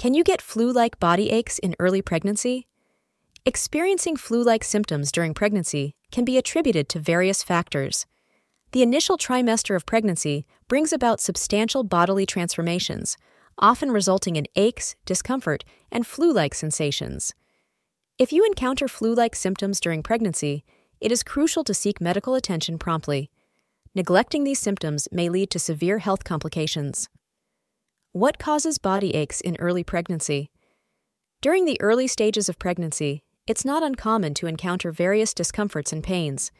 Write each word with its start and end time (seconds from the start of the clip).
Can 0.00 0.14
you 0.14 0.24
get 0.24 0.40
flu 0.40 0.72
like 0.72 0.98
body 0.98 1.28
aches 1.28 1.58
in 1.58 1.76
early 1.78 2.00
pregnancy? 2.00 2.66
Experiencing 3.44 4.16
flu 4.16 4.42
like 4.42 4.64
symptoms 4.64 5.12
during 5.12 5.34
pregnancy 5.34 5.94
can 6.10 6.24
be 6.24 6.38
attributed 6.38 6.88
to 6.88 6.98
various 6.98 7.42
factors. 7.42 8.06
The 8.72 8.80
initial 8.80 9.18
trimester 9.18 9.76
of 9.76 9.84
pregnancy 9.84 10.46
brings 10.68 10.94
about 10.94 11.20
substantial 11.20 11.84
bodily 11.84 12.24
transformations, 12.24 13.18
often 13.58 13.90
resulting 13.90 14.36
in 14.36 14.46
aches, 14.56 14.96
discomfort, 15.04 15.64
and 15.92 16.06
flu 16.06 16.32
like 16.32 16.54
sensations. 16.54 17.34
If 18.18 18.32
you 18.32 18.46
encounter 18.46 18.88
flu 18.88 19.14
like 19.14 19.36
symptoms 19.36 19.80
during 19.80 20.02
pregnancy, 20.02 20.64
it 20.98 21.12
is 21.12 21.22
crucial 21.22 21.62
to 21.64 21.74
seek 21.74 22.00
medical 22.00 22.34
attention 22.34 22.78
promptly. 22.78 23.30
Neglecting 23.94 24.44
these 24.44 24.60
symptoms 24.60 25.08
may 25.12 25.28
lead 25.28 25.50
to 25.50 25.58
severe 25.58 25.98
health 25.98 26.24
complications. 26.24 27.10
What 28.12 28.40
causes 28.40 28.78
body 28.78 29.14
aches 29.14 29.40
in 29.40 29.54
early 29.60 29.84
pregnancy? 29.84 30.50
During 31.40 31.64
the 31.64 31.80
early 31.80 32.08
stages 32.08 32.48
of 32.48 32.58
pregnancy, 32.58 33.22
it's 33.46 33.64
not 33.64 33.84
uncommon 33.84 34.34
to 34.34 34.48
encounter 34.48 34.90
various 34.90 35.32
discomforts 35.32 35.92
and 35.92 36.02
pains. 36.02 36.50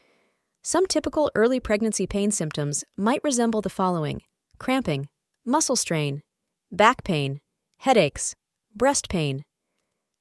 Some 0.63 0.87
typical 0.87 1.29
early 1.35 1.59
pregnancy 1.59 2.07
pain 2.07 2.31
symptoms 2.31 2.85
might 2.97 3.25
resemble 3.25 3.63
the 3.63 3.69
following 3.69 4.23
cramping, 4.61 5.09
muscle 5.45 5.75
strain, 5.75 6.23
back 6.71 7.03
pain, 7.03 7.41
headaches, 7.79 8.37
breast 8.73 9.09
pain. 9.09 9.43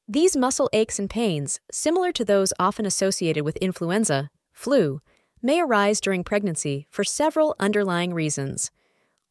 These 0.07 0.35
muscle 0.35 0.67
aches 0.73 0.97
and 0.97 1.11
pains, 1.11 1.59
similar 1.71 2.11
to 2.11 2.25
those 2.25 2.53
often 2.57 2.87
associated 2.87 3.43
with 3.43 3.57
influenza, 3.57 4.31
flu, 4.51 4.99
may 5.43 5.61
arise 5.61 6.01
during 6.01 6.23
pregnancy 6.23 6.87
for 6.89 7.03
several 7.03 7.55
underlying 7.59 8.15
reasons. 8.15 8.71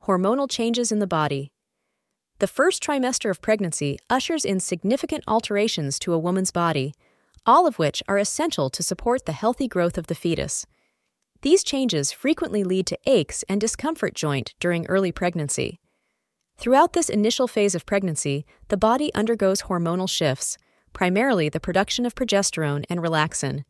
Hormonal 0.04 0.48
changes 0.48 0.92
in 0.92 1.00
the 1.00 1.08
body. 1.08 1.50
The 2.40 2.46
first 2.46 2.82
trimester 2.82 3.30
of 3.30 3.42
pregnancy 3.42 3.98
ushers 4.08 4.44
in 4.44 4.60
significant 4.60 5.24
alterations 5.26 5.98
to 6.00 6.12
a 6.12 6.18
woman's 6.18 6.52
body, 6.52 6.94
all 7.44 7.66
of 7.66 7.80
which 7.80 8.00
are 8.06 8.18
essential 8.18 8.70
to 8.70 8.82
support 8.82 9.26
the 9.26 9.32
healthy 9.32 9.66
growth 9.66 9.98
of 9.98 10.06
the 10.06 10.14
fetus. 10.14 10.64
These 11.42 11.64
changes 11.64 12.12
frequently 12.12 12.62
lead 12.62 12.86
to 12.86 12.98
aches 13.06 13.44
and 13.48 13.60
discomfort 13.60 14.14
joint 14.14 14.54
during 14.60 14.86
early 14.86 15.10
pregnancy. 15.10 15.80
Throughout 16.58 16.92
this 16.92 17.08
initial 17.08 17.48
phase 17.48 17.74
of 17.74 17.86
pregnancy, 17.86 18.44
the 18.68 18.76
body 18.76 19.12
undergoes 19.14 19.62
hormonal 19.62 20.08
shifts, 20.08 20.58
primarily 20.92 21.48
the 21.48 21.60
production 21.60 22.06
of 22.06 22.14
progesterone 22.14 22.84
and 22.88 23.00
relaxin. 23.00 23.64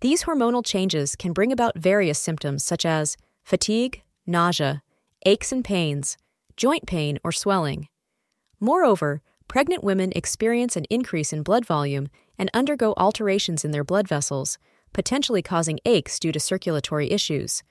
These 0.00 0.24
hormonal 0.24 0.64
changes 0.64 1.14
can 1.16 1.32
bring 1.32 1.52
about 1.52 1.78
various 1.78 2.18
symptoms 2.18 2.64
such 2.64 2.84
as 2.84 3.16
fatigue, 3.44 4.02
nausea, 4.26 4.82
aches 5.26 5.52
and 5.52 5.64
pains, 5.64 6.16
joint 6.56 6.86
pain, 6.86 7.18
or 7.24 7.32
swelling. 7.32 7.88
Moreover, 8.60 9.22
pregnant 9.48 9.84
women 9.84 10.12
experience 10.14 10.76
an 10.76 10.84
increase 10.90 11.32
in 11.32 11.42
blood 11.42 11.66
volume 11.66 12.08
and 12.38 12.50
undergo 12.54 12.94
alterations 12.96 13.64
in 13.64 13.70
their 13.70 13.84
blood 13.84 14.08
vessels, 14.08 14.58
potentially 14.92 15.42
causing 15.42 15.80
aches 15.84 16.18
due 16.18 16.32
to 16.32 16.40
circulatory 16.40 17.10
issues. 17.10 17.62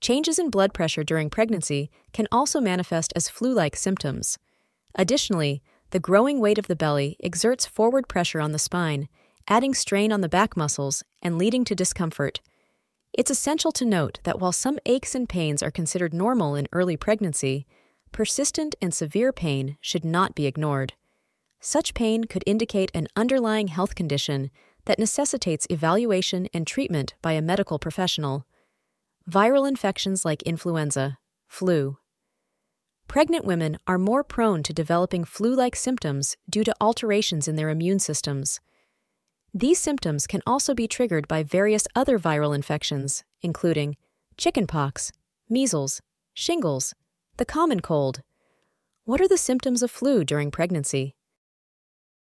Changes 0.00 0.38
in 0.38 0.50
blood 0.50 0.74
pressure 0.74 1.04
during 1.04 1.30
pregnancy 1.30 1.90
can 2.12 2.28
also 2.30 2.60
manifest 2.60 3.12
as 3.16 3.28
flu 3.28 3.52
like 3.52 3.76
symptoms. 3.76 4.38
Additionally, 4.94 5.62
the 5.90 6.00
growing 6.00 6.40
weight 6.40 6.58
of 6.58 6.66
the 6.66 6.76
belly 6.76 7.16
exerts 7.22 7.64
forward 7.64 8.08
pressure 8.08 8.40
on 8.40 8.52
the 8.52 8.58
spine 8.58 9.08
adding 9.48 9.74
strain 9.74 10.12
on 10.12 10.20
the 10.20 10.28
back 10.28 10.56
muscles 10.56 11.04
and 11.22 11.38
leading 11.38 11.64
to 11.64 11.74
discomfort. 11.74 12.40
It's 13.12 13.30
essential 13.30 13.72
to 13.72 13.84
note 13.84 14.18
that 14.24 14.40
while 14.40 14.52
some 14.52 14.78
aches 14.86 15.14
and 15.14 15.28
pains 15.28 15.62
are 15.62 15.70
considered 15.70 16.12
normal 16.12 16.54
in 16.54 16.68
early 16.72 16.96
pregnancy, 16.96 17.66
persistent 18.16 18.74
and 18.80 18.94
severe 18.94 19.30
pain 19.30 19.76
should 19.82 20.02
not 20.02 20.34
be 20.34 20.46
ignored. 20.46 20.94
Such 21.60 21.92
pain 21.92 22.24
could 22.24 22.42
indicate 22.46 22.90
an 22.94 23.08
underlying 23.14 23.68
health 23.68 23.94
condition 23.94 24.50
that 24.86 24.98
necessitates 24.98 25.66
evaluation 25.68 26.48
and 26.54 26.66
treatment 26.66 27.12
by 27.20 27.32
a 27.32 27.42
medical 27.42 27.78
professional. 27.78 28.46
Viral 29.30 29.68
infections 29.68 30.24
like 30.24 30.42
influenza, 30.44 31.18
flu. 31.46 31.98
Pregnant 33.06 33.44
women 33.44 33.76
are 33.86 33.98
more 33.98 34.24
prone 34.24 34.62
to 34.62 34.72
developing 34.72 35.22
flu 35.24 35.54
like 35.54 35.76
symptoms 35.76 36.38
due 36.48 36.64
to 36.64 36.74
alterations 36.80 37.46
in 37.46 37.56
their 37.56 37.68
immune 37.68 37.98
systems. 37.98 38.60
These 39.52 39.78
symptoms 39.78 40.26
can 40.26 40.40
also 40.46 40.72
be 40.72 40.88
triggered 40.88 41.28
by 41.28 41.42
various 41.42 41.86
other 41.94 42.18
viral 42.18 42.54
infections, 42.54 43.24
including 43.42 43.94
chickenpox, 44.38 45.12
measles, 45.50 46.00
shingles, 46.32 46.94
the 47.36 47.44
common 47.44 47.80
cold. 47.80 48.22
What 49.04 49.20
are 49.20 49.28
the 49.28 49.36
symptoms 49.38 49.82
of 49.82 49.90
flu 49.90 50.24
during 50.24 50.50
pregnancy? 50.50 51.14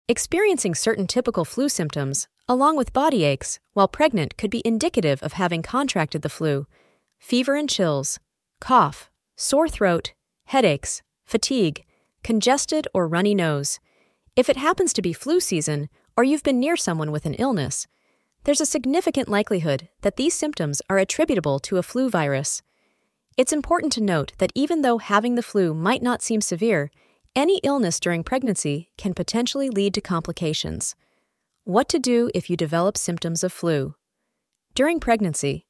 Experiencing 0.09 0.75
certain 0.75 1.07
typical 1.07 1.45
flu 1.45 1.69
symptoms, 1.69 2.29
along 2.49 2.77
with 2.77 2.93
body 2.93 3.25
aches, 3.25 3.59
while 3.75 3.89
pregnant 3.89 4.37
could 4.37 4.51
be 4.51 4.63
indicative 4.65 5.23
of 5.23 5.35
having 5.35 5.63
contracted 5.63 6.23
the 6.23 6.29
flu. 6.29 6.67
Fever 7.19 7.55
and 7.55 7.69
chills, 7.69 8.19
cough, 8.61 9.11
sore 9.37 9.69
throat, 9.69 10.15
headaches, 10.47 11.03
fatigue, 11.25 11.85
congested 12.23 12.89
or 12.95 13.07
runny 13.07 13.35
nose. 13.35 13.79
If 14.35 14.49
it 14.49 14.57
happens 14.57 14.93
to 14.95 15.03
be 15.03 15.13
flu 15.13 15.41
season, 15.41 15.89
or 16.17 16.25
you've 16.25 16.43
been 16.43 16.59
near 16.59 16.77
someone 16.77 17.13
with 17.13 17.27
an 17.27 17.35
illness, 17.35 17.87
there's 18.45 18.61
a 18.61 18.67
significant 18.67 19.29
likelihood 19.29 19.89
that 20.01 20.17
these 20.17 20.35
symptoms 20.35 20.81
are 20.89 20.99
attributable 20.99 21.59
to 21.61 21.77
a 21.77 21.83
flu 21.83 22.09
virus. 22.09 22.63
It's 23.39 23.53
important 23.53 23.93
to 23.93 24.03
note 24.03 24.33
that 24.39 24.51
even 24.57 24.83
though 24.83 24.99
having 24.99 25.37
the 25.37 25.45
flu 25.45 25.73
might 25.73 26.03
not 26.03 26.23
seem 26.23 26.41
severe, 26.41 26.91
any 27.37 27.61
illness 27.63 28.01
during 28.01 28.25
pregnancy 28.25 28.91
can 28.99 29.15
potentially 29.15 29.71
lead 29.71 29.95
to 29.95 30.01
complications. 30.01 30.97
What 31.63 31.89
to 31.91 32.01
do 32.01 32.33
if 32.35 32.51
you 32.51 32.57
develop 32.57 32.97
symptoms 32.97 33.45
of 33.45 33.53
flu? 33.53 33.95
During 34.75 34.99
pregnancy, 34.99 35.67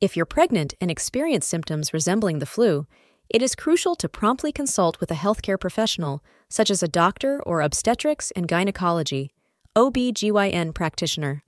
if 0.00 0.16
you're 0.16 0.26
pregnant 0.26 0.74
and 0.80 0.90
experience 0.90 1.46
symptoms 1.46 1.92
resembling 1.92 2.40
the 2.40 2.44
flu, 2.44 2.88
it 3.28 3.40
is 3.40 3.54
crucial 3.54 3.94
to 3.94 4.08
promptly 4.08 4.50
consult 4.50 4.98
with 4.98 5.12
a 5.12 5.14
healthcare 5.14 5.60
professional, 5.60 6.24
such 6.50 6.72
as 6.72 6.82
a 6.82 6.88
doctor 6.88 7.40
or 7.44 7.60
obstetrics 7.60 8.32
and 8.32 8.48
gynecology, 8.48 9.32
OB/GYN 9.76 10.74
practitioner. 10.74 11.44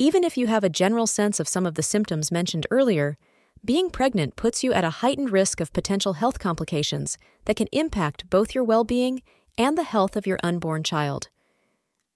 Even 0.00 0.24
if 0.24 0.36
you 0.36 0.48
have 0.48 0.64
a 0.64 0.68
general 0.68 1.06
sense 1.06 1.38
of 1.38 1.46
some 1.46 1.66
of 1.66 1.76
the 1.76 1.84
symptoms 1.84 2.32
mentioned 2.32 2.66
earlier, 2.72 3.16
being 3.64 3.90
pregnant 3.90 4.34
puts 4.34 4.64
you 4.64 4.72
at 4.72 4.84
a 4.84 4.90
heightened 4.90 5.30
risk 5.30 5.60
of 5.60 5.72
potential 5.72 6.14
health 6.14 6.40
complications 6.40 7.16
that 7.44 7.56
can 7.56 7.68
impact 7.70 8.28
both 8.28 8.54
your 8.54 8.64
well 8.64 8.82
being 8.82 9.22
and 9.56 9.78
the 9.78 9.84
health 9.84 10.16
of 10.16 10.26
your 10.26 10.38
unborn 10.42 10.82
child. 10.82 11.28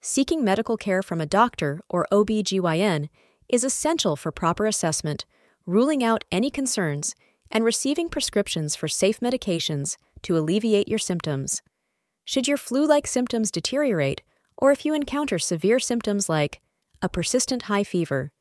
Seeking 0.00 0.44
medical 0.44 0.76
care 0.76 1.02
from 1.02 1.20
a 1.20 1.26
doctor 1.26 1.80
or 1.88 2.06
OB/GYN 2.10 3.08
is 3.48 3.62
essential 3.62 4.16
for 4.16 4.32
proper 4.32 4.66
assessment, 4.66 5.24
ruling 5.66 6.02
out 6.02 6.24
any 6.32 6.50
concerns, 6.50 7.14
and 7.50 7.64
receiving 7.64 8.08
prescriptions 8.08 8.74
for 8.74 8.88
safe 8.88 9.20
medications 9.20 9.96
to 10.22 10.36
alleviate 10.36 10.88
your 10.88 10.98
symptoms. 10.98 11.62
Should 12.24 12.48
your 12.48 12.56
flu 12.56 12.86
like 12.86 13.06
symptoms 13.06 13.52
deteriorate, 13.52 14.22
or 14.56 14.72
if 14.72 14.84
you 14.84 14.94
encounter 14.94 15.38
severe 15.38 15.78
symptoms 15.78 16.28
like 16.28 16.60
a 17.02 17.08
persistent 17.08 17.62
high 17.62 17.84
fever, 17.84 18.32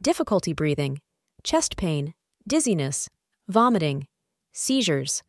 difficulty 0.00 0.54
breathing, 0.54 1.00
chest 1.42 1.76
pain, 1.76 2.14
dizziness, 2.46 3.08
vomiting, 3.48 4.06
seizures. 4.52 5.22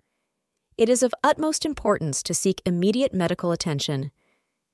It 0.78 0.90
is 0.90 1.02
of 1.02 1.14
utmost 1.24 1.66
importance 1.66 2.22
to 2.24 2.34
seek 2.34 2.62
immediate 2.66 3.14
medical 3.14 3.52
attention. 3.52 4.12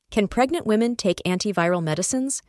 Can 0.09 0.27
pregnant 0.27 0.65
women 0.65 0.95
take 0.95 1.21
antiviral 1.25 1.83
medicines? 1.83 2.41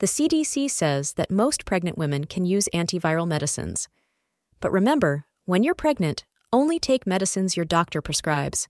The 0.00 0.06
CDC 0.06 0.70
says 0.70 1.14
that 1.14 1.30
most 1.30 1.64
pregnant 1.64 1.96
women 1.96 2.24
can 2.24 2.44
use 2.44 2.68
antiviral 2.74 3.26
medicines. 3.26 3.88
But 4.60 4.72
remember, 4.72 5.24
when 5.44 5.62
you're 5.62 5.74
pregnant, 5.74 6.24
only 6.52 6.78
take 6.78 7.06
medicines 7.06 7.56
your 7.56 7.64
doctor 7.64 8.02
prescribes. 8.02 8.66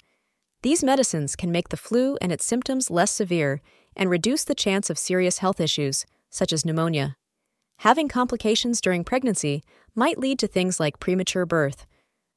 These 0.62 0.84
medicines 0.84 1.36
can 1.36 1.52
make 1.52 1.68
the 1.68 1.76
flu 1.76 2.16
and 2.20 2.32
its 2.32 2.44
symptoms 2.44 2.90
less 2.90 3.10
severe 3.10 3.60
and 3.96 4.10
reduce 4.10 4.44
the 4.44 4.54
chance 4.54 4.90
of 4.90 4.98
serious 4.98 5.38
health 5.38 5.60
issues, 5.60 6.04
such 6.30 6.52
as 6.52 6.64
pneumonia. 6.64 7.16
Having 7.82 8.08
complications 8.08 8.80
during 8.80 9.04
pregnancy 9.04 9.62
might 9.94 10.18
lead 10.18 10.40
to 10.40 10.48
things 10.48 10.80
like 10.80 10.98
premature 10.98 11.46
birth. 11.46 11.86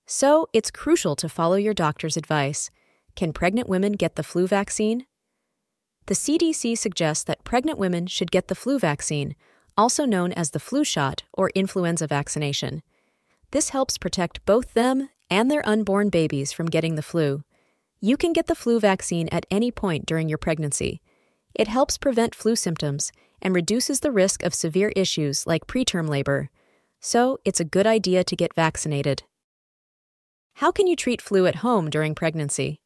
So, 0.06 0.48
it's 0.54 0.70
crucial 0.70 1.16
to 1.16 1.28
follow 1.28 1.56
your 1.56 1.74
doctor's 1.74 2.16
advice. 2.16 2.70
Can 3.16 3.34
pregnant 3.34 3.68
women 3.68 3.94
get 3.94 4.16
the 4.16 4.24
flu 4.24 4.46
vaccine? 4.46 5.08
The 6.06 6.14
CDC 6.14 6.78
suggests 6.78 7.24
that 7.24 7.44
pregnant 7.44 7.80
women 7.80 8.06
should 8.06 8.30
get 8.30 8.50
the 8.50 8.56
flu 8.56 8.78
vaccine, 8.78 9.36
also 9.76 10.06
known 10.06 10.32
as 10.34 10.52
the 10.52 10.60
flu 10.60 10.84
shot 10.84 11.24
or 11.34 11.50
influenza 11.56 12.06
vaccination. 12.06 12.84
This 13.50 13.70
helps 13.70 13.98
protect 13.98 14.46
both 14.46 14.76
them 14.76 15.10
and 15.32 15.50
their 15.50 15.68
unborn 15.68 16.10
babies 16.10 16.52
from 16.52 16.68
getting 16.68 16.96
the 16.96 17.02
flu. 17.02 17.44
You 18.00 18.16
can 18.16 18.32
get 18.32 18.46
the 18.46 18.56
flu 18.56 18.80
vaccine 18.80 19.28
at 19.32 19.48
any 19.50 19.72
point 19.72 20.06
during 20.06 20.30
your 20.30 20.38
pregnancy. 20.38 21.02
It 21.56 21.68
helps 21.68 21.98
prevent 21.98 22.36
flu 22.36 22.56
symptoms 22.56 23.12
and 23.42 23.56
reduces 23.56 24.00
the 24.00 24.12
risk 24.12 24.44
of 24.44 24.54
severe 24.54 24.92
issues 24.96 25.48
like 25.48 25.68
preterm 25.68 26.08
labor. 26.08 26.50
So, 27.00 27.40
it's 27.44 27.60
a 27.60 27.66
good 27.66 27.88
idea 27.88 28.24
to 28.24 28.36
get 28.36 28.54
vaccinated. 28.54 29.24
How 30.56 30.72
can 30.72 30.88
you 30.88 30.96
treat 30.96 31.22
flu 31.22 31.48
at 31.48 31.56
home 31.56 31.90
during 31.90 32.14
pregnancy? 32.14 32.82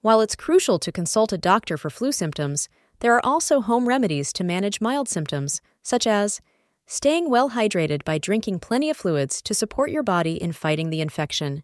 While 0.00 0.20
it's 0.20 0.36
crucial 0.36 0.78
to 0.78 0.92
consult 0.92 1.32
a 1.32 1.38
doctor 1.38 1.76
for 1.76 1.90
flu 1.90 2.12
symptoms, 2.12 2.68
there 3.00 3.14
are 3.14 3.26
also 3.26 3.60
home 3.60 3.88
remedies 3.88 4.32
to 4.34 4.44
manage 4.44 4.80
mild 4.80 5.08
symptoms, 5.08 5.60
such 5.82 6.06
as 6.06 6.40
staying 6.86 7.28
well 7.28 7.50
hydrated 7.50 8.04
by 8.04 8.16
drinking 8.16 8.60
plenty 8.60 8.88
of 8.88 8.96
fluids 8.96 9.42
to 9.42 9.52
support 9.52 9.90
your 9.90 10.02
body 10.02 10.40
in 10.40 10.52
fighting 10.52 10.90
the 10.90 11.00
infection, 11.00 11.62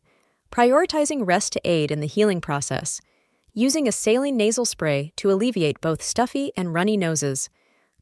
prioritizing 0.50 1.26
rest 1.26 1.52
to 1.52 1.60
aid 1.64 1.90
in 1.90 2.00
the 2.00 2.06
healing 2.06 2.40
process, 2.40 3.00
using 3.54 3.86
a 3.86 3.92
saline 3.92 4.36
nasal 4.36 4.64
spray 4.64 5.12
to 5.16 5.30
alleviate 5.30 5.80
both 5.80 6.02
stuffy 6.02 6.52
and 6.56 6.74
runny 6.74 6.96
noses, 6.96 7.48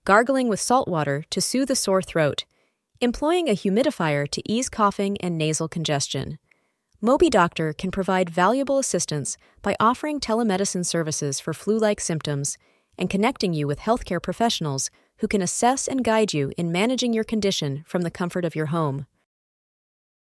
gargling 0.04 0.48
with 0.48 0.60
salt 0.60 0.88
water 0.88 1.24
to 1.30 1.40
soothe 1.40 1.70
a 1.70 1.76
sore 1.76 2.02
throat, 2.02 2.44
employing 3.00 3.48
a 3.48 3.56
humidifier 3.56 4.28
to 4.30 4.42
ease 4.50 4.68
coughing 4.68 5.16
and 5.18 5.36
nasal 5.36 5.68
congestion. 5.68 6.38
MobiDoctor 7.02 7.76
can 7.76 7.90
provide 7.90 8.28
valuable 8.28 8.78
assistance 8.78 9.36
by 9.62 9.74
offering 9.80 10.20
telemedicine 10.20 10.84
services 10.84 11.40
for 11.40 11.54
flu 11.54 11.78
like 11.78 12.00
symptoms 12.00 12.58
and 12.98 13.08
connecting 13.08 13.54
you 13.54 13.66
with 13.66 13.80
healthcare 13.80 14.22
professionals 14.22 14.90
who 15.18 15.28
can 15.28 15.40
assess 15.40 15.88
and 15.88 16.04
guide 16.04 16.34
you 16.34 16.52
in 16.58 16.70
managing 16.70 17.12
your 17.12 17.24
condition 17.24 17.84
from 17.86 18.02
the 18.02 18.10
comfort 18.10 18.44
of 18.44 18.54
your 18.54 18.66
home. 18.66 19.06